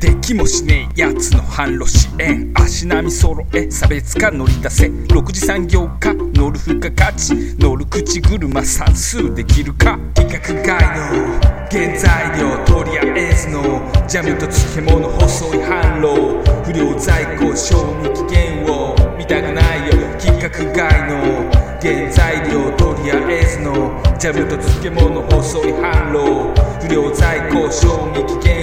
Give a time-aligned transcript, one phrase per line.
[0.00, 2.50] できもしねえやつの販路支援。
[2.54, 4.86] 足並み揃え差別化乗り出せ。
[4.86, 7.34] 6次産業化乗る付加価値。
[7.58, 9.98] 乗る口車算数できるか。
[10.16, 11.38] 規格外の
[11.70, 13.62] 原材料とりあえずの。
[14.08, 16.42] ジャムと漬物細い販路。
[16.64, 18.96] 不良在庫賞味期限を。
[19.18, 19.92] 見たくないよ。
[20.18, 21.50] 規格外の
[21.82, 24.05] 原材料とりあえずの。
[24.18, 28.55] ジャブと漬物細い販路不良在庫賞味期限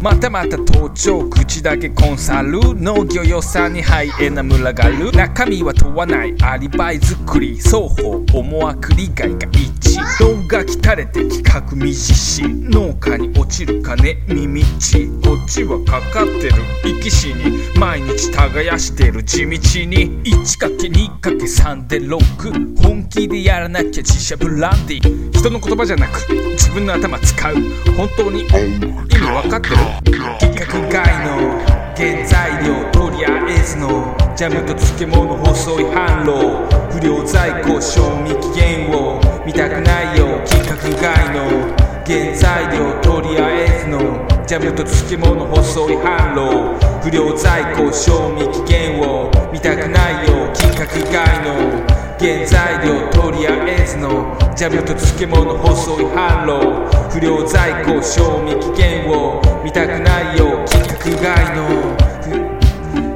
[0.00, 5.10] またまた盗聴口だけコンサル農業予算にハイエナ群がる。
[5.10, 10.18] 中身は問わないアリバイ作り双方思惑利害が一致。
[10.20, 15.08] 動画汚れて企画未実施農家に落ちる金耳ち。
[15.24, 16.52] こっちはかかってる
[16.84, 17.58] 生き死に。
[17.76, 20.22] 毎日耕してる地道に。
[20.22, 26.20] 1×2×3 で6本気でやらなきゃ自社ブランディ人の言葉じゃなく
[26.52, 27.54] 自分の頭使う。
[27.96, 29.76] 本当に意味わかってる？
[29.88, 31.58] 規格外の
[31.96, 43.98] 原材料とりあえずのジャムと漬物細い販路不良在庫賞味期限を見たくないよ規格外の原材料とりあえずの
[44.46, 61.68] ジャムと漬物細い販路不良在庫賞味期限を見たくないよ規格外の原材料とりあえずのジャムと漬物細い販路不良在庫賞味期限を見たくないよ規格外の。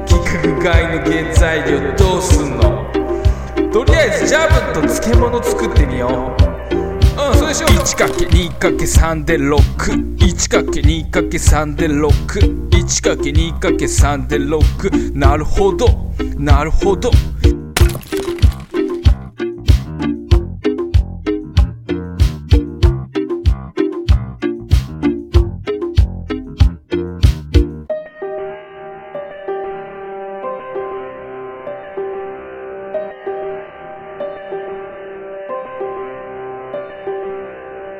[0.05, 2.85] 規格外の原材料どうすんの？
[3.71, 6.11] とりあえずジャムと漬物作ってみよう。
[7.19, 16.13] うんそれしよう 1×2×3 で 61×2×3 で 61×2×3 で6なるほど。
[16.37, 17.09] なるほど。